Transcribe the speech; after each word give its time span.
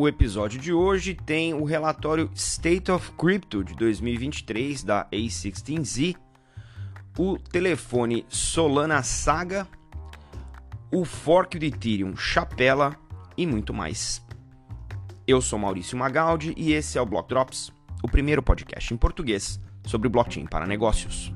O 0.00 0.06
episódio 0.06 0.60
de 0.60 0.72
hoje 0.72 1.12
tem 1.12 1.52
o 1.52 1.64
relatório 1.64 2.30
State 2.32 2.88
of 2.88 3.10
Crypto 3.18 3.64
de 3.64 3.74
2023 3.74 4.84
da 4.84 5.04
A16Z, 5.06 6.14
o 7.18 7.36
telefone 7.36 8.24
Solana 8.28 9.02
Saga, 9.02 9.66
o 10.92 11.04
fork 11.04 11.58
do 11.58 11.64
Ethereum 11.64 12.16
Chapela 12.16 12.96
e 13.36 13.44
muito 13.44 13.74
mais. 13.74 14.24
Eu 15.26 15.42
sou 15.42 15.58
Maurício 15.58 15.98
Magaldi 15.98 16.54
e 16.56 16.74
esse 16.74 16.96
é 16.96 17.02
o 17.02 17.06
Block 17.06 17.28
Drops, 17.28 17.72
o 18.00 18.08
primeiro 18.08 18.40
podcast 18.40 18.94
em 18.94 18.96
português 18.96 19.58
sobre 19.84 20.08
blockchain 20.08 20.46
para 20.46 20.64
negócios. 20.64 21.32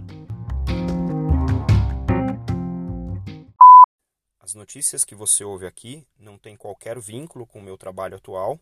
As 4.53 4.55
notícias 4.55 5.03
que 5.03 5.15
você 5.15 5.43
ouve 5.43 5.65
aqui 5.65 6.07
não 6.19 6.37
têm 6.37 6.59
qualquer 6.59 7.01
vínculo 7.01 7.47
com 7.47 7.59
o 7.59 7.63
meu 7.63 7.79
trabalho 7.79 8.17
atual, 8.17 8.61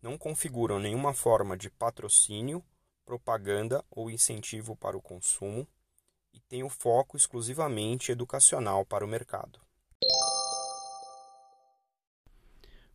não 0.00 0.16
configuram 0.16 0.78
nenhuma 0.78 1.12
forma 1.12 1.56
de 1.56 1.68
patrocínio, 1.68 2.62
propaganda 3.04 3.84
ou 3.90 4.08
incentivo 4.08 4.76
para 4.76 4.96
o 4.96 5.02
consumo 5.02 5.66
e 6.32 6.38
têm 6.38 6.62
o 6.62 6.68
foco 6.68 7.16
exclusivamente 7.16 8.12
educacional 8.12 8.86
para 8.86 9.04
o 9.04 9.08
mercado. 9.08 9.58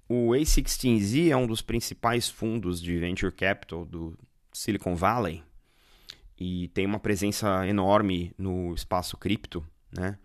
O 0.07 0.29
A16Z 0.29 1.31
é 1.31 1.35
um 1.35 1.45
dos 1.45 1.61
principais 1.61 2.29
fundos 2.29 2.81
de 2.81 2.97
venture 2.97 3.33
capital 3.33 3.83
do 3.83 4.17
Silicon 4.53 4.95
Valley 4.95 5.43
e 6.39 6.69
tem 6.69 6.85
uma 6.85 6.97
presença 6.97 7.67
enorme 7.67 8.33
no 8.37 8.73
espaço 8.73 9.17
cripto, 9.17 9.67
né? 9.91 10.17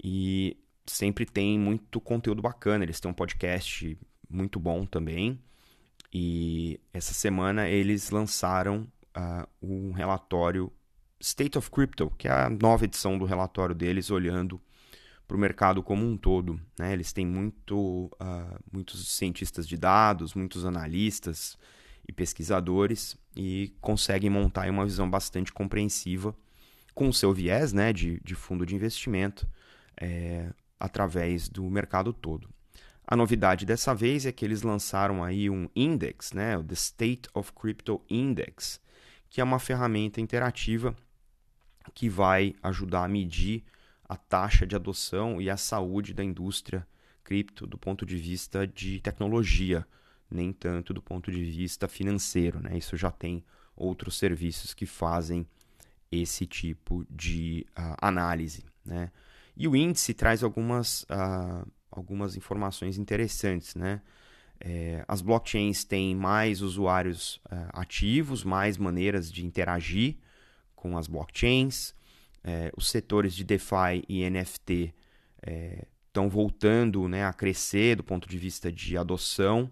E 0.00 0.56
sempre 0.88 1.24
tem 1.26 1.58
muito 1.58 2.00
conteúdo 2.00 2.42
bacana. 2.42 2.84
Eles 2.84 3.00
têm 3.00 3.10
um 3.10 3.14
podcast 3.14 3.98
muito 4.28 4.58
bom 4.58 4.84
também. 4.84 5.40
E 6.12 6.80
essa 6.92 7.12
semana 7.12 7.68
eles 7.68 8.10
lançaram 8.10 8.86
uh, 9.16 9.46
um 9.62 9.92
relatório 9.92 10.72
State 11.20 11.58
of 11.58 11.70
Crypto, 11.70 12.10
que 12.16 12.28
é 12.28 12.32
a 12.32 12.50
nova 12.50 12.84
edição 12.84 13.18
do 13.18 13.24
relatório 13.24 13.74
deles, 13.74 14.10
olhando 14.10 14.60
para 15.26 15.36
o 15.36 15.40
mercado 15.40 15.82
como 15.82 16.06
um 16.06 16.16
todo. 16.16 16.60
Né? 16.78 16.92
Eles 16.92 17.12
têm 17.12 17.26
muito, 17.26 18.06
uh, 18.14 18.58
muitos 18.72 19.08
cientistas 19.08 19.68
de 19.68 19.76
dados, 19.76 20.34
muitos 20.34 20.64
analistas 20.64 21.58
e 22.08 22.12
pesquisadores 22.12 23.16
e 23.36 23.74
conseguem 23.80 24.30
montar 24.30 24.70
uma 24.70 24.84
visão 24.84 25.08
bastante 25.08 25.52
compreensiva 25.52 26.34
com 26.94 27.08
o 27.08 27.14
seu 27.14 27.32
viés 27.32 27.72
né, 27.72 27.92
de, 27.92 28.18
de 28.24 28.34
fundo 28.34 28.66
de 28.66 28.74
investimento, 28.74 29.46
é, 29.96 30.50
através 30.78 31.48
do 31.48 31.64
mercado 31.64 32.12
todo. 32.12 32.48
A 33.06 33.16
novidade 33.16 33.64
dessa 33.64 33.94
vez 33.94 34.26
é 34.26 34.32
que 34.32 34.44
eles 34.44 34.62
lançaram 34.62 35.24
aí 35.24 35.48
um 35.48 35.68
index, 35.74 36.32
né, 36.32 36.58
o 36.58 36.62
The 36.62 36.74
State 36.74 37.28
of 37.32 37.52
Crypto 37.52 38.02
Index, 38.08 38.80
que 39.30 39.40
é 39.40 39.44
uma 39.44 39.58
ferramenta 39.58 40.20
interativa 40.20 40.94
que 41.94 42.08
vai 42.08 42.54
ajudar 42.62 43.04
a 43.04 43.08
medir 43.08 43.64
a 44.08 44.16
taxa 44.16 44.66
de 44.66 44.76
adoção 44.76 45.40
e 45.40 45.50
a 45.50 45.56
saúde 45.56 46.14
da 46.14 46.24
indústria 46.24 46.86
cripto 47.24 47.66
do 47.66 47.76
ponto 47.76 48.06
de 48.06 48.16
vista 48.16 48.66
de 48.66 49.00
tecnologia, 49.00 49.86
nem 50.30 50.52
tanto 50.52 50.94
do 50.94 51.02
ponto 51.02 51.30
de 51.30 51.44
vista 51.44 51.86
financeiro. 51.86 52.60
Né? 52.60 52.78
Isso 52.78 52.96
já 52.96 53.10
tem 53.10 53.44
outros 53.76 54.16
serviços 54.16 54.72
que 54.72 54.86
fazem 54.86 55.46
esse 56.10 56.46
tipo 56.46 57.06
de 57.10 57.66
uh, 57.70 57.96
análise. 58.00 58.64
Né? 58.84 59.10
E 59.58 59.66
o 59.66 59.74
índice 59.74 60.14
traz 60.14 60.44
algumas, 60.44 61.02
uh, 61.02 61.68
algumas 61.90 62.36
informações 62.36 62.96
interessantes, 62.96 63.74
né? 63.74 64.00
É, 64.60 65.04
as 65.06 65.20
blockchains 65.20 65.84
têm 65.84 66.14
mais 66.14 66.62
usuários 66.62 67.40
uh, 67.46 67.68
ativos, 67.72 68.44
mais 68.44 68.76
maneiras 68.78 69.30
de 69.32 69.44
interagir 69.44 70.16
com 70.76 70.96
as 70.96 71.08
blockchains. 71.08 71.92
É, 72.44 72.72
os 72.76 72.88
setores 72.88 73.34
de 73.34 73.42
DeFi 73.42 74.04
e 74.08 74.28
NFT 74.30 74.94
estão 76.06 76.26
é, 76.26 76.28
voltando 76.28 77.08
né, 77.08 77.24
a 77.24 77.32
crescer 77.32 77.96
do 77.96 78.04
ponto 78.04 78.28
de 78.28 78.38
vista 78.38 78.70
de 78.70 78.96
adoção 78.96 79.70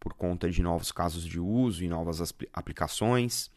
por 0.00 0.14
conta 0.14 0.50
de 0.50 0.62
novos 0.62 0.90
casos 0.90 1.24
de 1.24 1.38
uso 1.38 1.84
e 1.84 1.88
novas 1.88 2.34
aplicações. 2.52 3.50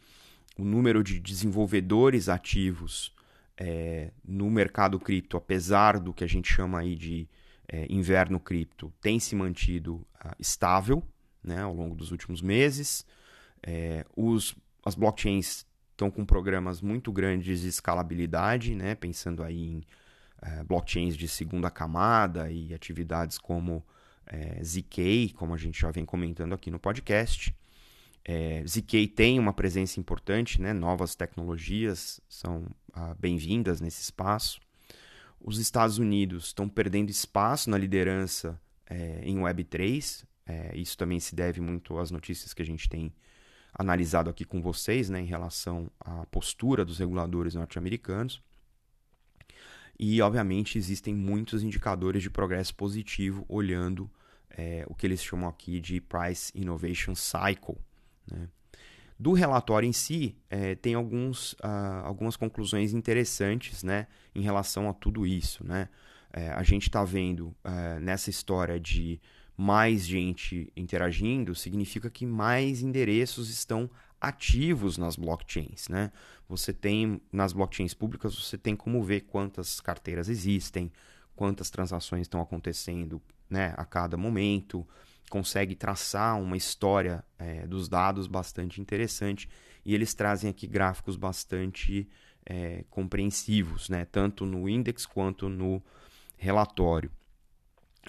O 0.56 0.64
número 0.64 1.02
de 1.02 1.18
desenvolvedores 1.18 2.28
ativos 2.28 3.15
é, 3.56 4.12
no 4.24 4.50
mercado 4.50 4.98
cripto, 5.00 5.36
apesar 5.36 5.98
do 5.98 6.12
que 6.12 6.22
a 6.22 6.26
gente 6.26 6.52
chama 6.52 6.80
aí 6.80 6.94
de 6.94 7.28
é, 7.68 7.86
inverno 7.88 8.38
cripto, 8.38 8.92
tem 9.00 9.18
se 9.18 9.34
mantido 9.34 9.96
uh, 10.24 10.34
estável 10.38 11.02
né, 11.42 11.60
ao 11.62 11.74
longo 11.74 11.94
dos 11.94 12.10
últimos 12.10 12.42
meses. 12.42 13.04
É, 13.62 14.04
os, 14.14 14.54
as 14.84 14.94
blockchains 14.94 15.66
estão 15.90 16.10
com 16.10 16.24
programas 16.24 16.80
muito 16.80 17.10
grandes 17.10 17.62
de 17.62 17.68
escalabilidade, 17.68 18.74
né, 18.74 18.94
pensando 18.94 19.42
aí 19.42 19.62
em 19.62 19.78
uh, 19.78 20.64
blockchains 20.64 21.16
de 21.16 21.26
segunda 21.26 21.70
camada 21.70 22.50
e 22.50 22.74
atividades 22.74 23.38
como 23.38 23.84
é, 24.26 24.62
ZK, 24.62 25.32
como 25.34 25.54
a 25.54 25.56
gente 25.56 25.80
já 25.80 25.90
vem 25.90 26.04
comentando 26.04 26.52
aqui 26.52 26.70
no 26.70 26.78
podcast. 26.78 27.54
É, 28.28 28.64
ZK 28.66 29.06
tem 29.06 29.38
uma 29.38 29.52
presença 29.52 30.00
importante, 30.00 30.60
né? 30.60 30.72
novas 30.72 31.14
tecnologias 31.14 32.20
são 32.28 32.66
ah, 32.92 33.14
bem-vindas 33.16 33.80
nesse 33.80 34.02
espaço. 34.02 34.60
Os 35.40 35.60
Estados 35.60 35.98
Unidos 35.98 36.46
estão 36.46 36.68
perdendo 36.68 37.08
espaço 37.08 37.70
na 37.70 37.78
liderança 37.78 38.60
é, 38.84 39.20
em 39.22 39.36
Web3. 39.36 40.24
É, 40.44 40.76
isso 40.76 40.98
também 40.98 41.20
se 41.20 41.36
deve 41.36 41.60
muito 41.60 41.96
às 42.00 42.10
notícias 42.10 42.52
que 42.52 42.62
a 42.62 42.66
gente 42.66 42.88
tem 42.88 43.14
analisado 43.72 44.28
aqui 44.28 44.44
com 44.44 44.60
vocês 44.60 45.08
né, 45.08 45.20
em 45.20 45.26
relação 45.26 45.88
à 46.00 46.26
postura 46.26 46.84
dos 46.84 46.98
reguladores 46.98 47.54
norte-americanos. 47.54 48.42
E, 49.96 50.20
obviamente, 50.20 50.76
existem 50.76 51.14
muitos 51.14 51.62
indicadores 51.62 52.24
de 52.24 52.30
progresso 52.30 52.74
positivo 52.74 53.44
olhando 53.48 54.10
é, 54.50 54.84
o 54.88 54.96
que 54.96 55.06
eles 55.06 55.22
chamam 55.22 55.48
aqui 55.48 55.78
de 55.78 56.00
Price 56.00 56.50
Innovation 56.56 57.14
Cycle. 57.14 57.78
Né? 58.30 58.48
Do 59.18 59.32
relatório 59.32 59.88
em 59.88 59.92
si, 59.92 60.36
é, 60.50 60.74
tem 60.74 60.94
alguns, 60.94 61.52
uh, 61.54 62.04
algumas 62.04 62.36
conclusões 62.36 62.92
interessantes 62.92 63.82
né, 63.82 64.06
em 64.34 64.42
relação 64.42 64.90
a 64.90 64.92
tudo 64.92 65.26
isso. 65.26 65.66
Né? 65.66 65.88
É, 66.32 66.50
a 66.50 66.62
gente 66.62 66.82
está 66.82 67.02
vendo 67.02 67.46
uh, 67.46 68.00
nessa 68.00 68.28
história 68.28 68.78
de 68.78 69.18
mais 69.56 70.06
gente 70.06 70.70
interagindo, 70.76 71.54
significa 71.54 72.10
que 72.10 72.26
mais 72.26 72.82
endereços 72.82 73.48
estão 73.48 73.90
ativos 74.20 74.98
nas 74.98 75.16
blockchains. 75.16 75.88
Né? 75.88 76.12
Você 76.46 76.74
tem, 76.74 77.20
nas 77.32 77.54
blockchains 77.54 77.94
públicas, 77.94 78.34
você 78.34 78.58
tem 78.58 78.76
como 78.76 79.02
ver 79.02 79.22
quantas 79.22 79.80
carteiras 79.80 80.28
existem, 80.28 80.92
quantas 81.34 81.70
transações 81.70 82.22
estão 82.22 82.42
acontecendo 82.42 83.20
né, 83.48 83.72
a 83.78 83.84
cada 83.86 84.18
momento, 84.18 84.86
consegue 85.30 85.74
traçar 85.74 86.40
uma 86.40 86.56
história 86.56 87.24
é, 87.38 87.66
dos 87.66 87.88
dados 87.88 88.26
bastante 88.26 88.80
interessante 88.80 89.48
e 89.84 89.94
eles 89.94 90.14
trazem 90.14 90.50
aqui 90.50 90.66
gráficos 90.66 91.16
bastante 91.16 92.08
é, 92.44 92.84
compreensivos, 92.90 93.88
né? 93.88 94.04
tanto 94.04 94.46
no 94.46 94.68
index 94.68 95.06
quanto 95.06 95.48
no 95.48 95.82
relatório. 96.36 97.10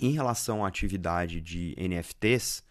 Em 0.02 0.12
relação 0.12 0.64
à 0.64 0.68
atividade 0.68 1.42
de 1.42 1.76
NFTs, 1.78 2.64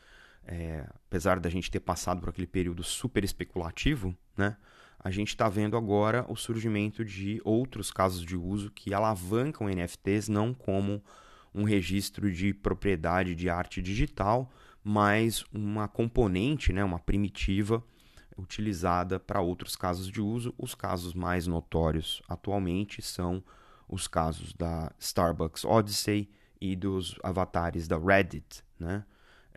é, 0.46 0.86
apesar 1.06 1.40
da 1.40 1.50
gente 1.50 1.70
ter 1.70 1.80
passado 1.80 2.20
por 2.20 2.28
aquele 2.28 2.46
período 2.46 2.84
super 2.84 3.24
especulativo, 3.24 4.16
né? 4.36 4.56
a 4.98 5.10
gente 5.10 5.28
está 5.28 5.48
vendo 5.48 5.76
agora 5.76 6.24
o 6.28 6.36
surgimento 6.36 7.04
de 7.04 7.40
outros 7.44 7.90
casos 7.90 8.22
de 8.24 8.36
uso 8.36 8.70
que 8.70 8.94
alavancam 8.94 9.68
NFTs 9.68 10.28
não 10.28 10.54
como 10.54 11.02
um 11.56 11.64
registro 11.64 12.30
de 12.30 12.52
propriedade 12.52 13.34
de 13.34 13.48
arte 13.48 13.80
digital, 13.80 14.52
mas 14.84 15.42
uma 15.50 15.88
componente, 15.88 16.70
né, 16.72 16.84
uma 16.84 16.98
primitiva 16.98 17.82
utilizada 18.36 19.18
para 19.18 19.40
outros 19.40 19.74
casos 19.74 20.08
de 20.08 20.20
uso. 20.20 20.54
Os 20.58 20.74
casos 20.74 21.14
mais 21.14 21.46
notórios 21.46 22.22
atualmente 22.28 23.00
são 23.00 23.42
os 23.88 24.06
casos 24.06 24.52
da 24.52 24.92
Starbucks 25.00 25.64
Odyssey 25.64 26.28
e 26.60 26.76
dos 26.76 27.16
avatares 27.22 27.88
da 27.88 27.98
Reddit. 27.98 28.62
Né? 28.78 29.04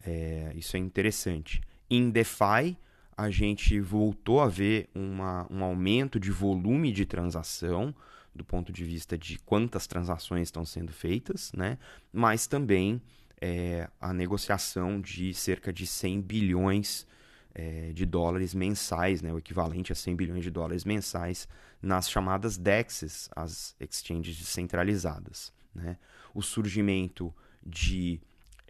É, 0.05 0.53
isso 0.55 0.77
é 0.77 0.79
interessante. 0.79 1.61
Em 1.89 2.09
DeFi, 2.09 2.77
a 3.17 3.29
gente 3.29 3.79
voltou 3.81 4.39
a 4.39 4.47
ver 4.47 4.89
uma, 4.95 5.45
um 5.51 5.63
aumento 5.63 6.17
de 6.17 6.31
volume 6.31 6.93
de 6.93 7.05
transação 7.05 7.93
do 8.39 8.45
ponto 8.45 8.71
de 8.71 8.83
vista 8.83 9.17
de 9.17 9.37
quantas 9.39 9.85
transações 9.85 10.47
estão 10.47 10.65
sendo 10.65 10.91
feitas, 10.91 11.51
né? 11.53 11.77
mas 12.11 12.47
também 12.47 13.01
é, 13.39 13.89
a 13.99 14.13
negociação 14.13 14.99
de 14.99 15.33
cerca 15.33 15.71
de 15.71 15.85
100 15.85 16.21
bilhões 16.21 17.05
é, 17.53 17.91
de 17.91 18.05
dólares 18.05 18.53
mensais, 18.55 19.21
né? 19.21 19.33
o 19.33 19.37
equivalente 19.37 19.91
a 19.91 19.95
100 19.95 20.15
bilhões 20.15 20.43
de 20.43 20.49
dólares 20.49 20.85
mensais 20.85 21.47
nas 21.81 22.09
chamadas 22.09 22.57
DEXs, 22.57 23.29
as 23.35 23.75
exchanges 23.79 24.37
descentralizadas. 24.37 25.53
Né? 25.75 25.97
O 26.33 26.41
surgimento 26.41 27.33
de 27.63 28.19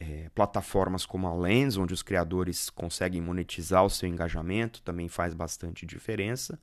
É, 0.02 0.30
plataformas 0.34 1.06
como 1.06 1.28
a 1.28 1.34
Lens, 1.36 1.76
onde 1.76 1.94
os 1.94 2.02
criadores 2.02 2.70
conseguem 2.70 3.22
monetizar 3.22 3.84
o 3.84 3.90
seu 3.90 4.08
engajamento, 4.08 4.82
também 4.82 5.10
faz 5.10 5.34
bastante 5.34 5.86
diferença. 5.86 6.58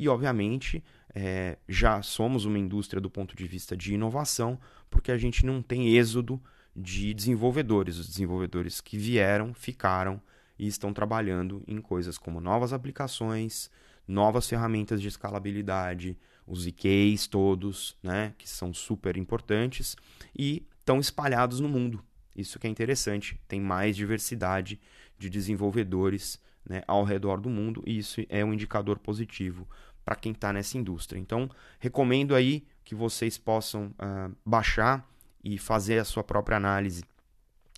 E, 0.00 0.08
obviamente, 0.08 0.84
é, 1.12 1.58
já 1.68 2.00
somos 2.02 2.44
uma 2.44 2.56
indústria 2.56 3.00
do 3.00 3.10
ponto 3.10 3.34
de 3.34 3.48
vista 3.48 3.76
de 3.76 3.94
inovação, 3.94 4.56
porque 4.88 5.10
a 5.10 5.18
gente 5.18 5.44
não 5.44 5.60
tem 5.60 5.96
êxodo 5.96 6.40
de 6.74 7.12
desenvolvedores. 7.12 7.98
Os 7.98 8.06
desenvolvedores 8.06 8.80
que 8.80 8.96
vieram, 8.96 9.52
ficaram 9.52 10.22
e 10.56 10.68
estão 10.68 10.92
trabalhando 10.92 11.64
em 11.66 11.80
coisas 11.80 12.16
como 12.16 12.40
novas 12.40 12.72
aplicações, 12.72 13.68
novas 14.06 14.48
ferramentas 14.48 15.02
de 15.02 15.08
escalabilidade, 15.08 16.16
os 16.46 16.64
IKs 16.64 17.26
todos, 17.26 17.96
né, 18.00 18.34
que 18.38 18.48
são 18.48 18.72
super 18.72 19.16
importantes 19.16 19.96
e 20.32 20.64
estão 20.78 21.00
espalhados 21.00 21.58
no 21.58 21.68
mundo. 21.68 22.04
Isso 22.36 22.60
que 22.60 22.68
é 22.68 22.70
interessante, 22.70 23.36
tem 23.48 23.60
mais 23.60 23.96
diversidade 23.96 24.80
de 25.18 25.28
desenvolvedores 25.28 26.40
né, 26.68 26.82
ao 26.86 27.02
redor 27.02 27.40
do 27.40 27.48
mundo 27.48 27.82
e 27.86 27.98
isso 27.98 28.20
é 28.28 28.44
um 28.44 28.52
indicador 28.52 28.98
positivo 28.98 29.66
para 30.08 30.16
quem 30.16 30.32
está 30.32 30.54
nessa 30.54 30.78
indústria. 30.78 31.20
Então, 31.20 31.50
recomendo 31.78 32.34
aí 32.34 32.66
que 32.82 32.94
vocês 32.94 33.36
possam 33.36 33.88
uh, 33.98 34.34
baixar 34.42 35.06
e 35.44 35.58
fazer 35.58 35.98
a 35.98 36.04
sua 36.04 36.24
própria 36.24 36.56
análise 36.56 37.04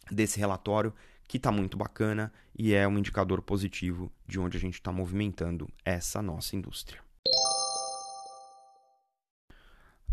desse 0.09 0.39
relatório, 0.39 0.95
que 1.27 1.39
está 1.39 1.51
muito 1.51 1.77
bacana 1.77 2.33
e 2.57 2.73
é 2.73 2.87
um 2.87 2.97
indicador 2.97 3.43
positivo 3.43 4.13
de 4.29 4.39
onde 4.39 4.57
a 4.57 4.61
gente 4.61 4.75
está 4.75 4.93
movimentando 4.93 5.69
essa 5.85 6.23
nossa 6.23 6.55
indústria. 6.55 7.03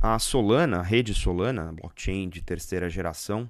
A 0.02 0.18
Solana, 0.18 0.80
a 0.80 0.84
rede 0.84 1.14
Solana, 1.14 1.72
blockchain 1.72 2.30
de 2.30 2.42
terceira 2.42 2.90
geração, 2.90 3.48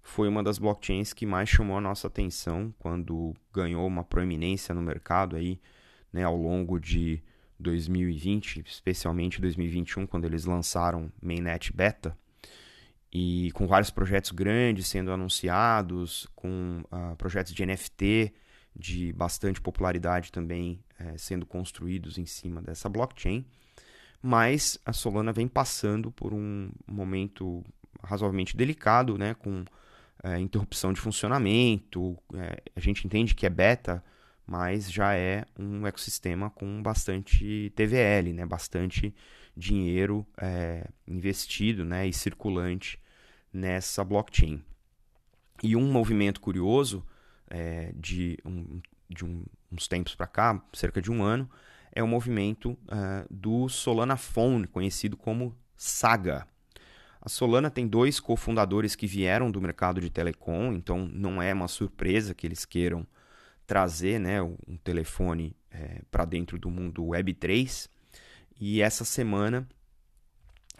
foi 0.00 0.28
uma 0.28 0.44
das 0.44 0.56
blockchains 0.58 1.12
que 1.12 1.26
mais 1.26 1.48
chamou 1.48 1.76
a 1.76 1.80
nossa 1.80 2.06
atenção 2.06 2.72
quando 2.78 3.34
ganhou 3.52 3.84
uma 3.84 4.04
proeminência 4.04 4.72
no 4.72 4.82
mercado 4.82 5.34
aí, 5.34 5.60
né, 6.12 6.22
ao 6.22 6.36
longo 6.36 6.78
de 6.78 7.20
2020, 7.58 8.62
especialmente 8.66 9.40
2021, 9.40 10.06
quando 10.06 10.24
eles 10.24 10.44
lançaram 10.44 11.10
Mainnet 11.20 11.72
Beta, 11.72 12.16
e 13.12 13.50
com 13.52 13.66
vários 13.66 13.90
projetos 13.90 14.30
grandes 14.30 14.86
sendo 14.86 15.10
anunciados, 15.10 16.26
com 16.34 16.82
uh, 16.92 17.16
projetos 17.16 17.54
de 17.54 17.64
NFT 17.64 18.32
de 18.76 19.12
bastante 19.12 19.60
popularidade 19.60 20.30
também 20.30 20.80
uh, 21.00 21.18
sendo 21.18 21.46
construídos 21.46 22.18
em 22.18 22.26
cima 22.26 22.60
dessa 22.60 22.88
blockchain. 22.88 23.44
Mas 24.20 24.78
a 24.84 24.92
Solana 24.92 25.32
vem 25.32 25.48
passando 25.48 26.10
por 26.10 26.34
um 26.34 26.70
momento 26.86 27.64
razoavelmente 28.02 28.56
delicado, 28.56 29.16
né, 29.16 29.34
com 29.34 29.64
uh, 30.24 30.36
interrupção 30.38 30.92
de 30.92 31.00
funcionamento. 31.00 32.16
Eh, 32.34 32.62
a 32.74 32.80
gente 32.80 33.06
entende 33.06 33.34
que 33.34 33.46
é 33.46 33.50
beta, 33.50 34.02
mas 34.48 34.90
já 34.90 35.14
é 35.14 35.44
um 35.58 35.86
ecossistema 35.86 36.48
com 36.48 36.82
bastante 36.82 37.70
TVL, 37.76 38.32
né, 38.32 38.46
bastante 38.46 39.14
dinheiro 39.54 40.26
é, 40.40 40.88
investido 41.06 41.84
né, 41.84 42.06
e 42.06 42.14
circulante 42.14 42.98
nessa 43.52 44.02
blockchain. 44.02 44.64
E 45.62 45.76
um 45.76 45.92
movimento 45.92 46.40
curioso 46.40 47.04
é, 47.50 47.92
de, 47.94 48.38
um, 48.42 48.80
de 49.10 49.22
um, 49.22 49.44
uns 49.70 49.86
tempos 49.86 50.14
para 50.14 50.26
cá, 50.26 50.64
cerca 50.72 51.02
de 51.02 51.12
um 51.12 51.22
ano, 51.22 51.50
é 51.92 52.02
o 52.02 52.08
movimento 52.08 52.70
uh, 52.70 53.26
do 53.28 53.68
Solana 53.68 54.16
Phone, 54.16 54.66
conhecido 54.66 55.14
como 55.14 55.54
Saga. 55.76 56.46
A 57.20 57.28
Solana 57.28 57.70
tem 57.70 57.86
dois 57.86 58.18
cofundadores 58.18 58.94
que 58.94 59.06
vieram 59.06 59.50
do 59.50 59.60
mercado 59.60 60.00
de 60.00 60.08
telecom, 60.08 60.72
então 60.72 61.06
não 61.12 61.42
é 61.42 61.52
uma 61.52 61.68
surpresa 61.68 62.34
que 62.34 62.46
eles 62.46 62.64
queiram 62.64 63.06
trazer 63.68 64.18
né, 64.18 64.40
um 64.42 64.78
telefone 64.82 65.54
é, 65.70 66.00
para 66.10 66.24
dentro 66.24 66.58
do 66.58 66.70
mundo 66.70 67.04
Web3. 67.04 67.86
E 68.58 68.80
essa 68.80 69.04
semana 69.04 69.68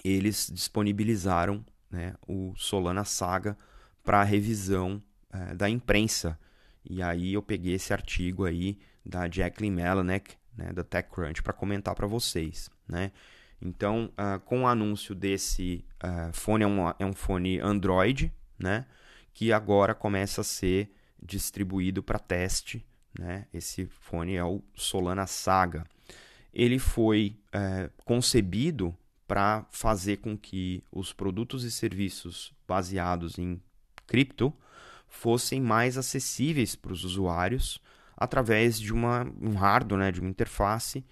eles 0.02 0.50
disponibilizaram 0.50 1.62
né, 1.90 2.14
o 2.26 2.55
Solana 2.56 3.05
Saga 3.05 3.56
para 4.02 4.25
revisão 4.25 5.02
é, 5.31 5.55
da 5.55 5.69
imprensa. 5.69 6.38
E 6.82 7.02
aí 7.02 7.35
eu 7.35 7.43
peguei 7.43 7.75
esse 7.75 7.93
artigo 7.93 8.46
aí 8.46 8.79
da 9.05 9.29
Jacqueline 9.29 9.76
Melanek, 9.76 10.37
né, 10.56 10.73
da 10.73 10.82
TechCrunch, 10.82 11.43
para 11.43 11.52
comentar 11.52 11.94
para 11.94 12.06
vocês. 12.06 12.70
Né? 12.88 13.12
Então, 13.61 14.11
uh, 14.12 14.40
com 14.40 14.62
o 14.62 14.67
anúncio 14.67 15.14
desse 15.14 15.85
uh, 16.02 16.32
fone, 16.32 16.64
é 16.64 16.67
um, 16.67 16.88
é 16.99 17.05
um 17.05 17.12
fone 17.12 17.61
Android, 17.61 18.32
né, 18.58 18.87
que 19.35 19.52
agora 19.52 19.94
começa 19.94 20.40
a 20.40 20.44
ser 20.44 20.90
distribuído 21.22 22.02
para 22.02 22.18
teste. 22.18 22.84
Né? 23.18 23.46
Esse 23.52 23.86
fone 23.86 24.34
é 24.34 24.44
o 24.44 24.62
Solana 24.74 25.26
Saga 25.26 25.84
ele 26.52 26.78
foi 26.78 27.36
é, 27.52 27.90
concebido 28.04 28.96
para 29.26 29.66
fazer 29.70 30.18
com 30.18 30.36
que 30.36 30.82
os 30.90 31.12
produtos 31.12 31.64
e 31.64 31.70
serviços 31.70 32.52
baseados 32.66 33.38
em 33.38 33.60
cripto 34.06 34.52
fossem 35.06 35.60
mais 35.60 35.98
acessíveis 35.98 36.74
para 36.74 36.92
os 36.92 37.04
usuários 37.04 37.80
através 38.16 38.80
de 38.80 38.92
uma, 38.92 39.24
um 39.40 39.54
hardware, 39.54 40.00
né, 40.00 40.12
de 40.12 40.20
uma 40.20 40.30
interface 40.30 41.04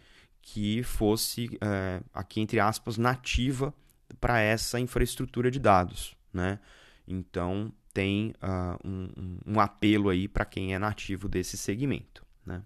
que 0.42 0.82
fosse, 0.82 1.56
é, 1.60 2.00
aqui 2.12 2.40
entre 2.40 2.58
aspas, 2.58 2.96
nativa 2.96 3.72
para 4.20 4.40
essa 4.40 4.80
infraestrutura 4.80 5.50
de 5.50 5.58
dados. 5.58 6.16
Né? 6.32 6.58
Então, 7.06 7.72
tem 7.96 8.34
uh, 8.42 8.86
um, 8.86 9.38
um, 9.54 9.58
apelo 9.58 10.10
aí 10.10 10.28
para 10.28 10.44
quem 10.44 10.74
é 10.74 10.78
nativo 10.78 11.30
desse 11.30 11.56
segmento. 11.56 12.22
Né? 12.44 12.62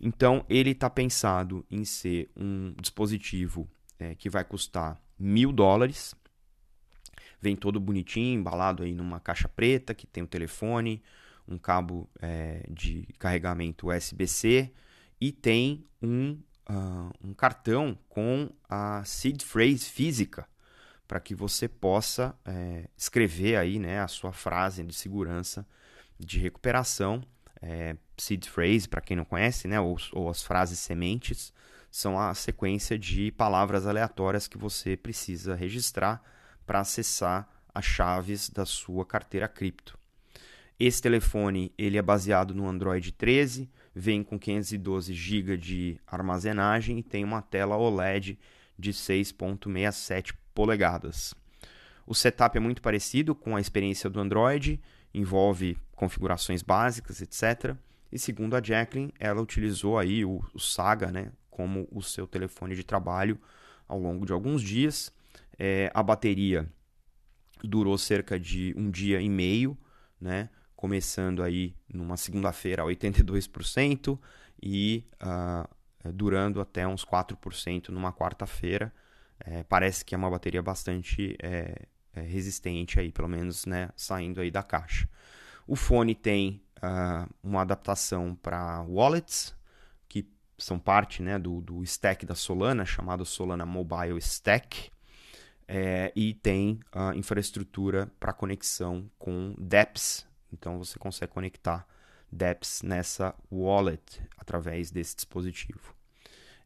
Então, 0.00 0.46
ele 0.48 0.70
está 0.70 0.88
pensado 0.88 1.66
em 1.68 1.84
ser 1.84 2.30
um 2.36 2.72
dispositivo 2.80 3.68
é, 3.98 4.14
que 4.14 4.30
vai 4.30 4.44
custar 4.44 5.02
mil 5.18 5.50
dólares. 5.50 6.14
Vem 7.40 7.56
todo 7.56 7.80
bonitinho, 7.80 8.38
embalado 8.38 8.84
aí 8.84 8.94
numa 8.94 9.18
caixa 9.18 9.48
preta, 9.48 9.92
que 9.92 10.06
tem 10.06 10.22
o 10.22 10.26
um 10.26 10.28
telefone, 10.28 11.02
um 11.48 11.58
cabo 11.58 12.08
é, 12.22 12.64
de 12.70 13.08
carregamento 13.18 13.88
USB-C 13.88 14.72
e 15.20 15.32
tem 15.32 15.84
um, 16.00 16.38
uh, 16.70 17.10
um 17.20 17.34
cartão 17.34 17.98
com 18.08 18.48
a 18.68 19.04
seed 19.04 19.42
phrase 19.42 19.86
física 19.86 20.46
para 21.06 21.20
que 21.20 21.34
você 21.34 21.68
possa 21.68 22.34
é, 22.44 22.88
escrever 22.96 23.56
aí 23.56 23.78
né, 23.78 24.00
a 24.00 24.08
sua 24.08 24.32
frase 24.32 24.82
de 24.82 24.94
segurança 24.94 25.66
de 26.18 26.38
recuperação 26.38 27.22
é, 27.60 27.96
seed 28.16 28.46
phrase, 28.46 28.88
para 28.88 29.00
quem 29.00 29.16
não 29.16 29.24
conhece, 29.24 29.66
né, 29.66 29.80
ou, 29.80 29.96
ou 30.12 30.28
as 30.28 30.42
frases 30.42 30.78
sementes, 30.78 31.52
são 31.90 32.18
a 32.18 32.34
sequência 32.34 32.98
de 32.98 33.30
palavras 33.32 33.86
aleatórias 33.86 34.46
que 34.46 34.58
você 34.58 34.96
precisa 34.96 35.54
registrar 35.54 36.22
para 36.66 36.80
acessar 36.80 37.48
as 37.74 37.84
chaves 37.84 38.50
da 38.50 38.66
sua 38.66 39.04
carteira 39.06 39.48
cripto. 39.48 39.98
Esse 40.78 41.00
telefone 41.00 41.72
ele 41.78 41.96
é 41.96 42.02
baseado 42.02 42.54
no 42.54 42.68
Android 42.68 43.12
13, 43.12 43.70
vem 43.94 44.22
com 44.24 44.38
512 44.38 45.14
GB 45.14 45.56
de 45.56 46.00
armazenagem 46.06 46.98
e 46.98 47.02
tem 47.02 47.24
uma 47.24 47.40
tela 47.40 47.76
OLED 47.76 48.38
de 48.76 48.92
6.67 48.92 50.34
polegadas. 50.54 51.34
O 52.06 52.14
setup 52.14 52.56
é 52.56 52.60
muito 52.60 52.82
parecido 52.82 53.34
com 53.34 53.56
a 53.56 53.60
experiência 53.60 54.10
do 54.10 54.20
Android, 54.20 54.80
envolve 55.12 55.78
configurações 55.92 56.62
básicas, 56.62 57.20
etc. 57.22 57.76
E 58.12 58.18
segundo 58.18 58.54
a 58.54 58.62
Jacqueline, 58.62 59.12
ela 59.18 59.40
utilizou 59.40 59.98
aí 59.98 60.24
o, 60.24 60.42
o 60.52 60.58
Saga 60.58 61.10
né, 61.10 61.32
como 61.50 61.88
o 61.90 62.02
seu 62.02 62.26
telefone 62.26 62.74
de 62.74 62.84
trabalho 62.84 63.40
ao 63.88 63.98
longo 63.98 64.26
de 64.26 64.32
alguns 64.32 64.62
dias. 64.62 65.12
É, 65.58 65.90
a 65.94 66.02
bateria 66.02 66.68
durou 67.62 67.96
cerca 67.96 68.38
de 68.38 68.74
um 68.76 68.90
dia 68.90 69.20
e 69.20 69.28
meio, 69.28 69.76
né, 70.20 70.50
começando 70.76 71.42
aí 71.42 71.74
numa 71.92 72.16
segunda-feira 72.16 72.82
a 72.82 72.86
82% 72.86 74.18
e 74.62 75.04
uh, 75.22 76.12
durando 76.12 76.60
até 76.60 76.86
uns 76.86 77.04
4% 77.04 77.88
numa 77.88 78.12
quarta-feira. 78.12 78.92
É, 79.40 79.62
parece 79.64 80.04
que 80.04 80.14
é 80.14 80.18
uma 80.18 80.30
bateria 80.30 80.62
bastante 80.62 81.36
é, 81.42 81.86
é, 82.12 82.20
resistente 82.20 83.00
aí, 83.00 83.10
pelo 83.10 83.28
menos, 83.28 83.66
né, 83.66 83.90
saindo 83.96 84.40
aí 84.40 84.50
da 84.50 84.62
caixa. 84.62 85.08
O 85.66 85.76
fone 85.76 86.14
tem 86.14 86.62
uh, 86.78 87.28
uma 87.42 87.62
adaptação 87.62 88.34
para 88.34 88.82
wallets, 88.82 89.54
que 90.08 90.28
são 90.58 90.78
parte 90.78 91.22
né, 91.22 91.38
do, 91.38 91.60
do 91.60 91.82
stack 91.82 92.24
da 92.26 92.34
Solana, 92.34 92.84
chamado 92.84 93.24
Solana 93.24 93.66
Mobile 93.66 94.18
Stack, 94.18 94.90
é, 95.66 96.12
e 96.14 96.34
tem 96.34 96.80
uh, 96.94 97.16
infraestrutura 97.16 98.12
para 98.20 98.32
conexão 98.34 99.10
com 99.18 99.54
dApps, 99.58 100.26
então 100.52 100.78
você 100.78 100.98
consegue 100.98 101.32
conectar 101.32 101.86
dApps 102.30 102.82
nessa 102.82 103.34
wallet 103.50 104.20
através 104.36 104.90
desse 104.90 105.16
dispositivo. 105.16 105.94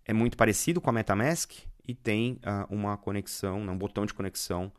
É 0.04 0.12
muito 0.12 0.36
parecido 0.36 0.80
com 0.80 0.90
a 0.90 0.92
MetaMask 0.92 1.52
e 1.88 1.94
tem 1.94 2.34
uh, 2.34 2.72
uma 2.72 2.98
conexão, 2.98 3.62
um 3.62 3.78
botão 3.78 4.04
de 4.04 4.12
conexão 4.12 4.70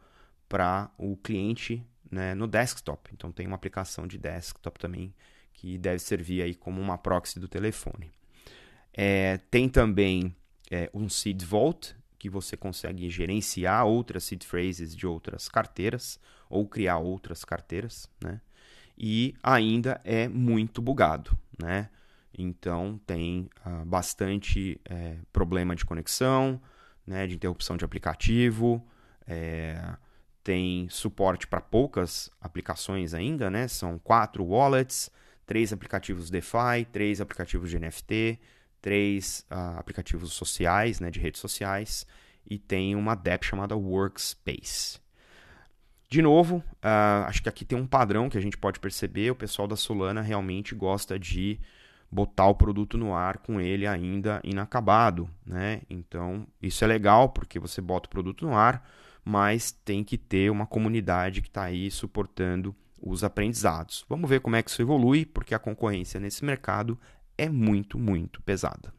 para 0.48 0.92
o 0.96 1.18
cliente 1.18 1.84
né, 2.10 2.36
no 2.36 2.48
desktop. 2.48 3.10
Então 3.12 3.32
tem 3.32 3.48
uma 3.48 3.56
aplicação 3.56 4.06
de 4.06 4.20
desktop 4.20 4.80
também 4.80 5.14
que 5.52 5.78
deve 5.80 6.00
servir 6.00 6.44
aí 6.44 6.54
como 6.54 6.80
uma 6.80 7.00
proxy 7.00 7.40
do 7.40 7.48
telefone. 7.48 8.12
É, 8.94 9.38
tem 9.50 9.68
também 9.68 10.36
é, 10.70 10.90
um 10.94 11.10
seed 11.10 11.44
vault 11.44 11.96
que 12.20 12.30
você 12.30 12.56
consegue 12.56 13.10
gerenciar 13.10 13.86
outras 13.86 14.26
seed 14.26 14.44
phrases 14.44 14.96
de 14.96 15.08
outras 15.08 15.50
carteiras 15.50 16.20
ou 16.48 16.68
criar 16.68 16.98
outras 16.98 17.44
carteiras, 17.44 18.08
né? 18.24 18.42
E 18.98 19.34
ainda 19.42 20.02
é 20.04 20.28
muito 20.28 20.82
bugado, 20.82 21.38
né? 21.58 21.90
Então 22.38 23.00
tem 23.08 23.50
uh, 23.66 23.86
bastante 23.86 24.80
é, 24.86 25.18
problema 25.32 25.76
de 25.76 25.86
conexão, 25.86 26.62
né, 27.10 27.28
de 27.28 27.36
interrupção 27.36 27.76
de 27.76 27.84
aplicativo, 27.84 28.86
é, 29.28 29.96
tem 30.44 30.88
suporte 30.90 31.48
para 31.48 31.60
poucas 31.60 32.30
aplicações 32.40 33.14
ainda, 33.14 33.50
né? 33.50 33.68
São 33.68 34.00
quatro 34.00 34.44
wallets, 34.44 35.12
três 35.46 35.74
aplicativos 35.74 36.30
DeFi, 36.30 36.86
três 36.92 37.20
aplicativos 37.20 37.70
de 37.70 37.80
NFT, 37.80 38.40
três 38.82 39.46
uh, 39.52 39.78
aplicativos 39.78 40.34
sociais, 40.34 41.00
né, 41.00 41.12
de 41.12 41.20
redes 41.20 41.42
sociais, 41.42 42.06
e 42.50 42.58
tem 42.58 42.96
uma 42.96 43.16
DApp 43.16 43.46
chamada 43.46 43.76
Workspace. 43.76 45.00
De 46.10 46.22
novo, 46.22 46.58
uh, 46.58 47.26
acho 47.28 47.44
que 47.44 47.50
aqui 47.50 47.66
tem 47.66 47.78
um 47.78 47.86
padrão 47.86 48.30
que 48.30 48.38
a 48.38 48.42
gente 48.42 48.58
pode 48.58 48.80
perceber: 48.80 49.32
o 49.32 49.36
pessoal 49.36 49.68
da 49.68 49.76
Solana 49.76 50.22
realmente 50.22 50.74
gosta 50.74 51.20
de 51.20 51.60
botar 52.12 52.48
o 52.48 52.56
produto 52.56 52.98
no 52.98 53.14
ar 53.14 53.38
com 53.38 53.62
ele 53.62 53.86
ainda 53.86 54.42
inacabado, 54.44 55.30
né? 55.46 55.82
Então, 55.90 56.48
isso 56.62 56.84
é 56.84 56.88
legal 56.88 57.30
porque 57.30 57.60
você 57.60 57.82
bota 57.82 58.08
o 58.08 58.10
produto 58.10 58.46
no 58.46 58.56
ar, 58.56 58.88
mas 59.24 59.72
tem 59.72 60.04
que 60.04 60.18
ter 60.18 60.50
uma 60.50 60.66
comunidade 60.66 61.42
que 61.42 61.48
está 61.48 61.64
aí 61.64 61.92
suportando 61.92 62.76
os 63.02 63.24
aprendizados. 63.24 64.06
Vamos 64.10 64.30
ver 64.30 64.42
como 64.42 64.56
é 64.56 64.64
que 64.64 64.70
isso 64.70 64.82
evolui, 64.82 65.26
porque 65.26 65.54
a 65.54 65.60
concorrência 65.60 66.20
nesse 66.20 66.44
mercado 66.44 67.00
é 67.38 67.48
muito, 67.48 67.98
muito 67.98 68.42
pesada. 68.42 68.94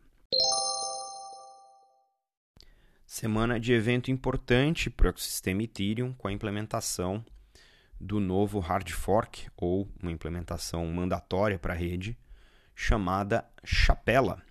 Semana 3.05 3.59
de 3.59 3.73
evento 3.73 4.11
importante 4.11 4.89
para 4.89 5.07
o 5.07 5.11
ecossistema 5.11 5.65
Ethereum 5.65 6.13
com 6.13 6.29
a 6.29 6.33
implementação 6.33 7.25
do 8.01 8.21
novo 8.21 8.61
hard 8.61 8.89
fork 8.91 9.49
ou 9.57 9.89
uma 10.01 10.13
implementação 10.13 10.87
mandatória 10.87 11.59
para 11.59 11.75
a 11.75 11.77
rede 11.77 12.17
chamada 12.81 13.45
Chapela. 13.63 14.43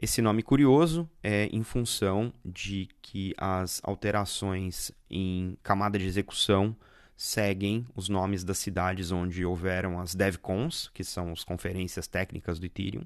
Esse 0.00 0.22
nome 0.22 0.44
curioso 0.44 1.10
é 1.20 1.46
em 1.46 1.64
função 1.64 2.32
de 2.44 2.88
que 3.02 3.34
as 3.36 3.80
alterações 3.82 4.92
em 5.10 5.58
camada 5.60 5.98
de 5.98 6.06
execução 6.06 6.76
seguem 7.16 7.84
os 7.96 8.08
nomes 8.08 8.44
das 8.44 8.58
cidades 8.58 9.10
onde 9.10 9.44
houveram 9.44 9.98
as 9.98 10.14
DevCons, 10.14 10.88
que 10.94 11.02
são 11.02 11.32
as 11.32 11.42
conferências 11.42 12.06
técnicas 12.06 12.60
do 12.60 12.66
Ethereum, 12.66 13.04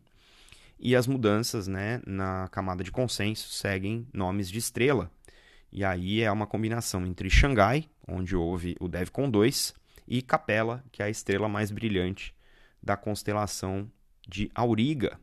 e 0.78 0.94
as 0.94 1.06
mudanças 1.06 1.66
né, 1.66 2.02
na 2.06 2.46
camada 2.48 2.84
de 2.84 2.92
consenso 2.92 3.48
seguem 3.48 4.06
nomes 4.12 4.50
de 4.50 4.58
estrela. 4.58 5.10
E 5.72 5.82
aí 5.82 6.20
é 6.20 6.30
uma 6.30 6.46
combinação 6.46 7.06
entre 7.06 7.30
Xangai, 7.30 7.88
onde 8.06 8.36
houve 8.36 8.76
o 8.80 8.86
DevCon 8.86 9.30
2, 9.30 9.74
e 10.06 10.20
Capela, 10.20 10.84
que 10.92 11.02
é 11.02 11.06
a 11.06 11.10
estrela 11.10 11.48
mais 11.48 11.70
brilhante 11.70 12.34
da 12.82 12.98
constelação 12.98 13.90
de 14.28 14.50
Auriga. 14.54 15.18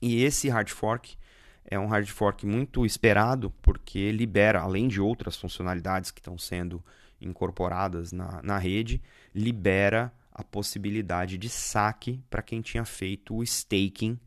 E 0.00 0.22
esse 0.22 0.48
hard 0.48 0.68
fork 0.68 1.16
é 1.64 1.78
um 1.78 1.86
hard 1.86 2.08
fork 2.08 2.46
muito 2.46 2.86
esperado 2.86 3.50
porque 3.62 4.12
libera, 4.12 4.60
além 4.60 4.88
de 4.88 5.00
outras 5.00 5.36
funcionalidades 5.36 6.10
que 6.10 6.20
estão 6.20 6.38
sendo 6.38 6.82
incorporadas 7.20 8.12
na, 8.12 8.40
na 8.42 8.58
rede, 8.58 9.02
libera 9.34 10.12
a 10.32 10.44
possibilidade 10.44 11.38
de 11.38 11.48
saque 11.48 12.22
para 12.28 12.42
quem 12.42 12.60
tinha 12.60 12.84
feito 12.84 13.34
o 13.34 13.42
staking 13.42 14.18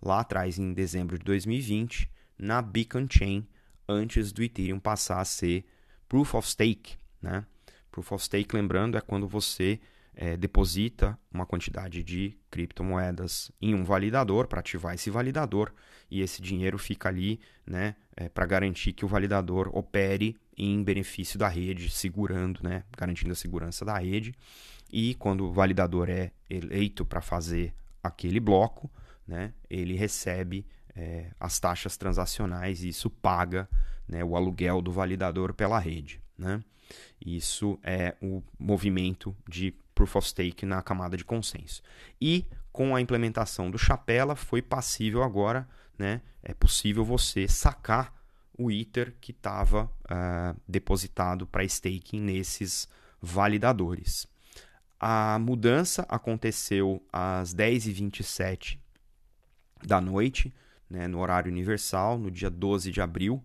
lá 0.00 0.20
atrás, 0.20 0.58
em 0.58 0.72
dezembro 0.72 1.18
de 1.18 1.24
2020, 1.24 2.08
na 2.38 2.62
Beacon 2.62 3.06
Chain, 3.10 3.46
antes 3.88 4.32
do 4.32 4.42
Ethereum 4.42 4.78
passar 4.78 5.20
a 5.20 5.24
ser 5.24 5.64
Proof 6.08 6.34
of 6.34 6.48
Stake. 6.48 6.96
Né? 7.20 7.44
Proof 7.90 8.12
of 8.12 8.24
Stake, 8.24 8.54
lembrando, 8.54 8.96
é 8.96 9.00
quando 9.00 9.26
você 9.26 9.80
é, 10.16 10.34
deposita 10.34 11.18
uma 11.30 11.44
quantidade 11.44 12.02
de 12.02 12.34
criptomoedas 12.50 13.52
em 13.60 13.74
um 13.74 13.84
validador 13.84 14.46
para 14.48 14.60
ativar 14.60 14.94
esse 14.94 15.10
validador 15.10 15.72
e 16.10 16.22
esse 16.22 16.40
dinheiro 16.40 16.78
fica 16.78 17.10
ali 17.10 17.38
né, 17.66 17.94
é, 18.16 18.28
para 18.28 18.46
garantir 18.46 18.94
que 18.94 19.04
o 19.04 19.08
validador 19.08 19.70
opere 19.76 20.34
em 20.56 20.82
benefício 20.82 21.38
da 21.38 21.48
rede, 21.48 21.90
segurando, 21.90 22.60
né, 22.62 22.82
garantindo 22.96 23.32
a 23.32 23.36
segurança 23.36 23.84
da 23.84 23.98
rede. 23.98 24.34
E 24.90 25.14
quando 25.16 25.44
o 25.44 25.52
validador 25.52 26.08
é 26.08 26.32
eleito 26.48 27.04
para 27.04 27.20
fazer 27.20 27.74
aquele 28.02 28.40
bloco, 28.40 28.90
né, 29.26 29.52
ele 29.68 29.96
recebe 29.96 30.64
é, 30.94 31.30
as 31.38 31.60
taxas 31.60 31.98
transacionais 31.98 32.82
e 32.82 32.88
isso 32.88 33.10
paga 33.10 33.68
né, 34.08 34.24
o 34.24 34.34
aluguel 34.34 34.80
do 34.80 34.90
validador 34.90 35.52
pela 35.52 35.78
rede. 35.78 36.22
Né? 36.38 36.62
Isso 37.20 37.78
é 37.82 38.14
o 38.22 38.42
movimento 38.58 39.36
de 39.46 39.74
Proof 39.96 40.16
of 40.16 40.28
Stake 40.28 40.64
na 40.64 40.82
camada 40.82 41.16
de 41.16 41.24
consenso. 41.24 41.82
E 42.20 42.44
com 42.70 42.94
a 42.94 43.00
implementação 43.00 43.70
do 43.70 43.78
Chapela 43.78 44.36
foi 44.36 44.60
passível 44.60 45.24
agora, 45.24 45.66
né, 45.98 46.20
é 46.42 46.52
possível 46.52 47.02
você 47.02 47.48
sacar 47.48 48.14
o 48.56 48.70
Ether 48.70 49.14
que 49.20 49.32
estava 49.32 49.84
uh, 49.84 49.90
ah, 50.08 50.56
depositado 50.68 51.46
para 51.46 51.64
staking 51.64 52.20
nesses 52.20 52.88
validadores. 53.20 54.26
A 55.00 55.38
mudança 55.38 56.06
aconteceu 56.08 57.02
às 57.12 57.54
10h27 57.54 58.78
da 59.84 60.00
noite, 60.00 60.54
né, 60.88 61.06
no 61.06 61.18
horário 61.20 61.50
universal, 61.50 62.18
no 62.18 62.30
dia 62.30 62.48
12 62.48 62.90
de 62.90 63.00
abril, 63.00 63.44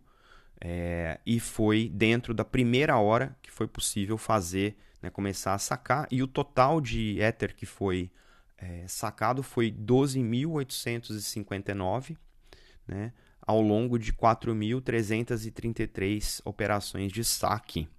é, 0.63 1.19
e 1.25 1.39
foi 1.39 1.89
dentro 1.89 2.33
da 2.33 2.45
primeira 2.45 2.97
hora 2.97 3.35
que 3.41 3.49
foi 3.49 3.67
possível 3.67 4.17
fazer, 4.17 4.77
né, 5.01 5.09
começar 5.09 5.53
a 5.53 5.57
sacar, 5.57 6.07
e 6.11 6.21
o 6.21 6.27
total 6.27 6.79
de 6.79 7.19
Ether 7.19 7.55
que 7.55 7.65
foi 7.65 8.11
é, 8.57 8.85
sacado 8.87 9.41
foi 9.41 9.71
12.859, 9.71 12.15
né, 12.87 13.11
ao 13.41 13.59
longo 13.61 13.97
de 13.97 14.13
4.333 14.13 16.41
operações 16.45 17.11
de 17.11 17.23
saque. 17.23 17.89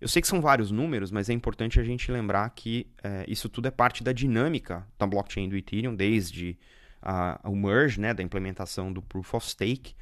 Eu 0.00 0.08
sei 0.08 0.22
que 0.22 0.28
são 0.28 0.40
vários 0.40 0.70
números, 0.70 1.10
mas 1.10 1.28
é 1.28 1.32
importante 1.32 1.78
a 1.78 1.84
gente 1.84 2.10
lembrar 2.10 2.48
que 2.50 2.86
é, 3.02 3.24
isso 3.28 3.48
tudo 3.48 3.68
é 3.68 3.70
parte 3.70 4.02
da 4.02 4.12
dinâmica 4.12 4.86
da 4.98 5.06
blockchain 5.06 5.48
do 5.48 5.56
Ethereum, 5.56 5.94
desde 5.94 6.58
a, 7.02 7.38
o 7.44 7.54
merge, 7.54 8.00
né, 8.00 8.14
da 8.14 8.22
implementação 8.22 8.92
do 8.92 9.02
Proof 9.02 9.34
of 9.34 9.46
Stake, 9.46 9.94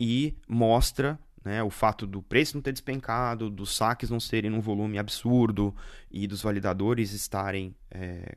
e 0.00 0.34
mostra 0.48 1.18
né, 1.44 1.62
o 1.62 1.68
fato 1.68 2.06
do 2.06 2.22
preço 2.22 2.56
não 2.56 2.62
ter 2.62 2.72
despencado, 2.72 3.50
dos 3.50 3.76
saques 3.76 4.08
não 4.08 4.18
serem 4.18 4.50
num 4.50 4.60
volume 4.60 4.98
absurdo 4.98 5.74
e 6.10 6.26
dos 6.26 6.42
validadores 6.42 7.12
estarem 7.12 7.76
é, 7.90 8.36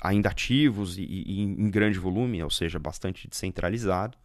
ainda 0.00 0.30
ativos 0.30 0.96
e, 0.96 1.02
e, 1.02 1.42
em 1.42 1.70
grande 1.70 1.98
volume, 1.98 2.42
ou 2.42 2.50
seja, 2.50 2.78
bastante 2.78 3.28
descentralizado, 3.28 4.16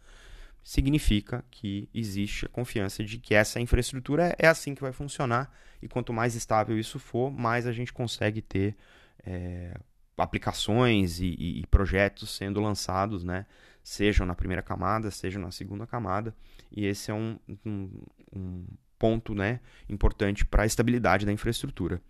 significa 0.62 1.44
que 1.50 1.88
existe 1.94 2.46
a 2.46 2.48
confiança 2.48 3.02
de 3.02 3.18
que 3.18 3.34
essa 3.34 3.60
infraestrutura 3.60 4.34
é 4.38 4.46
assim 4.46 4.74
que 4.74 4.82
vai 4.82 4.92
funcionar 4.92 5.52
e 5.82 5.88
quanto 5.88 6.12
mais 6.12 6.34
estável 6.34 6.78
isso 6.78 6.98
for, 6.98 7.30
mais 7.30 7.66
a 7.66 7.72
gente 7.72 7.92
consegue 7.92 8.42
ter 8.42 8.76
é, 9.24 9.74
aplicações 10.16 11.20
e, 11.20 11.26
e, 11.38 11.66
projetos 11.70 12.36
sendo 12.36 12.60
lançados, 12.60 13.24
né? 13.24 13.46
Sejam 13.82 14.26
na 14.26 14.34
primeira 14.34 14.62
camada, 14.62 15.10
sejam 15.10 15.40
na 15.40 15.50
segunda 15.50 15.86
camada, 15.86 16.34
e 16.70 16.84
esse 16.84 17.10
é 17.10 17.14
um, 17.14 17.38
um, 17.64 17.90
um 18.34 18.64
ponto 18.98 19.34
né, 19.34 19.60
importante 19.88 20.44
para 20.44 20.64
a 20.64 20.66
estabilidade 20.66 21.24
da 21.24 21.32
infraestrutura. 21.32 22.02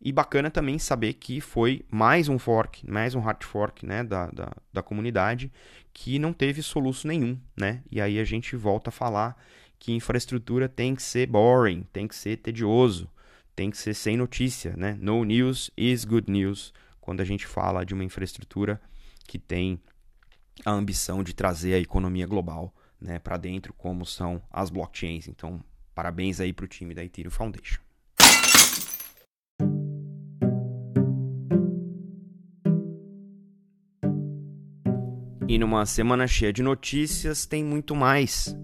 E 0.00 0.12
bacana 0.12 0.50
também 0.50 0.78
saber 0.78 1.14
que 1.14 1.40
foi 1.40 1.84
mais 1.90 2.28
um 2.28 2.38
fork, 2.38 2.88
mais 2.88 3.14
um 3.14 3.20
hard 3.20 3.42
fork 3.44 3.84
né, 3.84 4.04
da, 4.04 4.26
da, 4.26 4.52
da 4.72 4.82
comunidade 4.82 5.50
que 5.92 6.18
não 6.18 6.32
teve 6.32 6.62
soluço 6.62 7.08
nenhum. 7.08 7.38
Né? 7.56 7.82
E 7.90 8.00
aí 8.00 8.18
a 8.18 8.24
gente 8.24 8.54
volta 8.56 8.90
a 8.90 8.92
falar 8.92 9.36
que 9.78 9.92
infraestrutura 9.92 10.68
tem 10.68 10.94
que 10.94 11.02
ser 11.02 11.26
boring, 11.26 11.86
tem 11.92 12.06
que 12.06 12.14
ser 12.14 12.36
tedioso, 12.36 13.08
tem 13.54 13.70
que 13.70 13.78
ser 13.78 13.94
sem 13.94 14.16
notícia. 14.16 14.74
Né? 14.76 14.96
No 15.00 15.24
news 15.24 15.70
is 15.76 16.04
good 16.04 16.30
news 16.30 16.72
quando 17.00 17.20
a 17.20 17.24
gente 17.24 17.46
fala 17.46 17.84
de 17.84 17.94
uma 17.94 18.04
infraestrutura 18.04 18.80
que 19.26 19.38
tem 19.38 19.80
a 20.64 20.70
ambição 20.70 21.22
de 21.22 21.34
trazer 21.34 21.74
a 21.74 21.78
economia 21.78 22.26
global 22.26 22.74
né, 23.00 23.18
para 23.18 23.36
dentro, 23.36 23.72
como 23.72 24.04
são 24.04 24.42
as 24.50 24.70
blockchains. 24.70 25.28
Então, 25.28 25.62
parabéns 25.94 26.40
aí 26.40 26.52
para 26.52 26.64
o 26.64 26.68
time 26.68 26.94
da 26.94 27.04
Ethereum 27.04 27.30
Foundation. 27.30 27.85
E 35.48 35.58
numa 35.58 35.86
semana 35.86 36.26
cheia 36.26 36.52
de 36.52 36.60
notícias, 36.60 37.46
tem 37.46 37.62
muito 37.62 37.94
mais. 37.94 38.56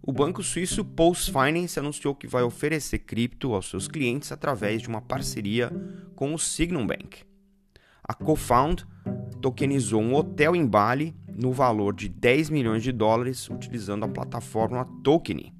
O 0.00 0.10
banco 0.12 0.42
suíço 0.42 0.82
Pulse 0.82 1.30
Finance 1.30 1.78
anunciou 1.78 2.14
que 2.14 2.26
vai 2.26 2.42
oferecer 2.42 3.00
cripto 3.00 3.52
aos 3.54 3.68
seus 3.68 3.86
clientes 3.86 4.32
através 4.32 4.80
de 4.80 4.88
uma 4.88 5.02
parceria 5.02 5.70
com 6.16 6.32
o 6.32 6.38
Signum 6.38 6.86
Bank. 6.86 7.22
A 8.02 8.14
Cofound 8.14 8.86
tokenizou 9.42 10.00
um 10.00 10.14
hotel 10.14 10.56
em 10.56 10.66
Bali 10.66 11.14
no 11.28 11.52
valor 11.52 11.94
de 11.94 12.08
10 12.08 12.48
milhões 12.48 12.82
de 12.82 12.92
dólares 12.92 13.50
utilizando 13.50 14.04
a 14.04 14.08
plataforma 14.08 14.86
Tokeny. 15.04 15.52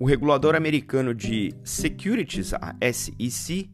O 0.00 0.04
regulador 0.04 0.56
americano 0.56 1.14
de 1.14 1.54
securities, 1.62 2.52
a 2.54 2.74
SEC, 2.92 3.70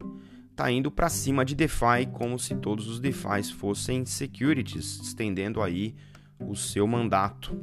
está 0.59 0.69
indo 0.69 0.91
para 0.91 1.07
cima 1.07 1.45
de 1.45 1.55
DeFi 1.55 2.05
como 2.11 2.37
se 2.37 2.53
todos 2.53 2.89
os 2.89 2.99
DeFis 2.99 3.49
fossem 3.49 4.05
securities, 4.05 4.99
estendendo 5.01 5.61
aí 5.61 5.95
o 6.37 6.53
seu 6.53 6.85
mandato. 6.85 7.57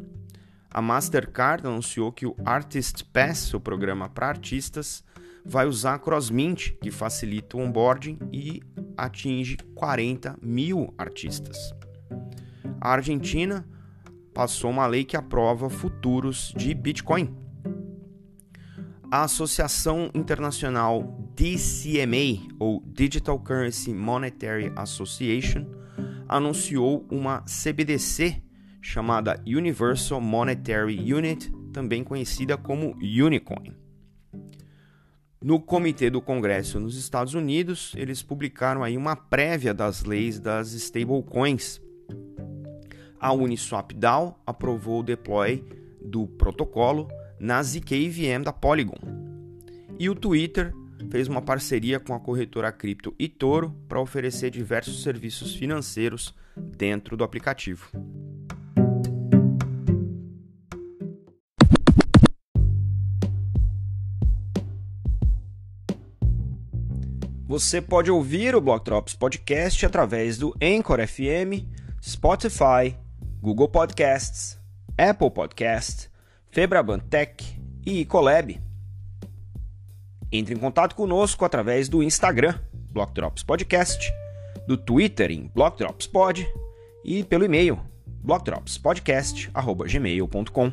A 0.70 0.80
Mastercard 0.80 1.66
anunciou 1.66 2.10
que 2.10 2.24
o 2.24 2.34
Artist 2.42 3.04
Pass, 3.12 3.52
o 3.52 3.60
programa 3.60 4.08
para 4.08 4.28
artistas, 4.28 5.04
vai 5.44 5.66
usar 5.66 5.98
CrossMint, 5.98 6.70
que 6.80 6.90
facilita 6.90 7.58
o 7.58 7.60
onboarding 7.60 8.18
e 8.32 8.62
atinge 8.96 9.58
40 9.74 10.38
mil 10.40 10.94
artistas. 10.96 11.74
A 12.80 12.92
Argentina 12.92 13.68
passou 14.32 14.70
uma 14.70 14.86
lei 14.86 15.04
que 15.04 15.18
aprova 15.18 15.68
futuros 15.68 16.50
de 16.56 16.72
Bitcoin. 16.72 17.36
A 19.10 19.24
Associação 19.24 20.10
Internacional 20.14 21.25
DCMA, 21.36 22.48
ou 22.58 22.82
Digital 22.86 23.38
Currency 23.38 23.92
Monetary 23.92 24.72
Association, 24.74 25.66
anunciou 26.26 27.06
uma 27.10 27.44
CBDC 27.46 28.42
chamada 28.80 29.38
Universal 29.46 30.18
Monetary 30.18 31.12
Unit, 31.12 31.52
também 31.74 32.02
conhecida 32.02 32.56
como 32.56 32.96
Unicoin. 33.02 33.74
No 35.44 35.60
Comitê 35.60 36.08
do 36.08 36.22
Congresso 36.22 36.80
nos 36.80 36.96
Estados 36.96 37.34
Unidos, 37.34 37.92
eles 37.96 38.22
publicaram 38.22 38.82
aí 38.82 38.96
uma 38.96 39.14
prévia 39.14 39.74
das 39.74 40.04
leis 40.04 40.40
das 40.40 40.72
stablecoins. 40.72 41.82
A 43.20 43.30
Uniswap 43.34 43.92
DAO 43.92 44.40
aprovou 44.46 45.00
o 45.00 45.02
deploy 45.02 45.62
do 46.02 46.26
protocolo 46.26 47.08
na 47.38 47.62
ZKVM 47.62 48.42
da 48.42 48.54
Polygon. 48.54 48.96
E 49.98 50.08
o 50.08 50.14
Twitter 50.14 50.72
fez 51.10 51.28
uma 51.28 51.42
parceria 51.42 51.98
com 52.00 52.14
a 52.14 52.20
corretora 52.20 52.72
cripto 52.72 53.14
eToro 53.18 53.74
para 53.88 54.00
oferecer 54.00 54.50
diversos 54.50 55.02
serviços 55.02 55.54
financeiros 55.54 56.34
dentro 56.56 57.16
do 57.16 57.24
aplicativo. 57.24 57.90
Você 67.46 67.80
pode 67.80 68.10
ouvir 68.10 68.56
o 68.56 68.60
Block 68.60 68.84
Drops 68.84 69.14
Podcast 69.14 69.86
através 69.86 70.36
do 70.36 70.52
Anchor 70.60 70.98
FM, 71.06 71.64
Spotify, 72.02 72.96
Google 73.40 73.68
Podcasts, 73.68 74.58
Apple 74.98 75.30
Podcasts, 75.30 76.10
Febraban 76.50 76.98
Tech 76.98 77.36
e 77.86 78.00
Ecolab. 78.00 78.65
Entre 80.30 80.54
em 80.54 80.58
contato 80.58 80.94
conosco 80.94 81.44
através 81.44 81.88
do 81.88 82.00
Instagram, 82.02 82.58
Block 82.90 83.14
Drops 83.14 83.42
Podcast, 83.42 84.12
do 84.66 84.76
Twitter 84.76 85.30
em 85.30 85.50
Block 85.54 85.78
Drops 85.78 86.06
Pod 86.06 86.46
e 87.04 87.22
pelo 87.22 87.44
e-mail 87.44 87.78
blockdropspodcast@gmail.com. 88.22 90.72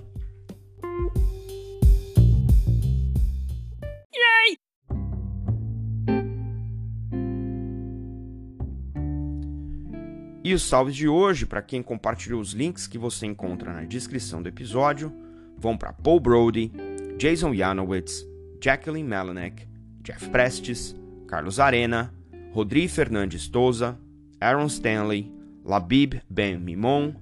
E 10.46 10.54
os 10.54 10.64
salves 10.64 10.94
de 10.94 11.08
hoje, 11.08 11.46
para 11.46 11.62
quem 11.62 11.82
compartilhou 11.82 12.42
os 12.42 12.52
links 12.52 12.86
que 12.86 12.98
você 12.98 13.26
encontra 13.26 13.72
na 13.72 13.86
descrição 13.86 14.44
do 14.44 14.50
episódio, 14.50 15.10
vão 15.58 15.78
para 15.78 15.94
Paul 15.94 16.20
Brody, 16.20 16.70
Jason 17.18 17.54
Yanowitz, 17.54 18.28
Jacqueline 18.64 19.06
Melanek, 19.06 19.68
Jeff 20.02 20.30
Prestes, 20.30 20.96
Carlos 21.28 21.60
Arena, 21.60 22.14
Rodrigo 22.54 22.88
Fernandes 22.88 23.50
Toza, 23.50 24.00
Aaron 24.40 24.68
Stanley, 24.68 25.30
Labib 25.66 26.22
Ben 26.30 26.58
Mimon, 26.58 27.14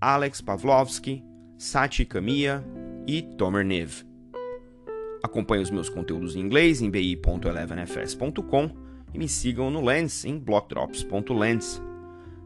Alex 0.00 0.40
Pavlovski, 0.40 1.24
Sati 1.58 2.04
Kamiya 2.04 2.64
e 3.08 3.22
Tomer 3.22 3.64
Nev. 3.64 4.04
Acompanhe 5.20 5.64
os 5.64 5.70
meus 5.70 5.88
conteúdos 5.88 6.36
em 6.36 6.40
inglês 6.40 6.80
em 6.80 6.88
bi.elevenfs.com 6.88 8.70
e 9.12 9.18
me 9.18 9.28
sigam 9.28 9.72
no 9.72 9.84
Lens 9.84 10.24
em 10.24 10.38
blockdrops.lens. 10.38 11.82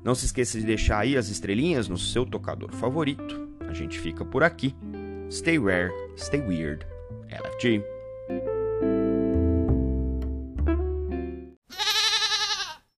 Não 0.02 0.14
se 0.14 0.24
esqueça 0.24 0.58
de 0.58 0.64
deixar 0.64 1.00
aí 1.00 1.18
as 1.18 1.28
estrelinhas 1.28 1.86
no 1.86 1.98
seu 1.98 2.24
tocador 2.24 2.72
favorito. 2.72 3.46
A 3.68 3.74
gente 3.74 4.00
fica 4.00 4.24
por 4.24 4.42
aqui. 4.42 4.74
Stay 5.30 5.58
rare, 5.58 5.92
stay 6.16 6.40
weird. 6.40 6.86
LFG. 7.28 7.97